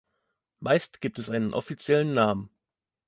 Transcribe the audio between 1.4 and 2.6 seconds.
offiziellen Namen.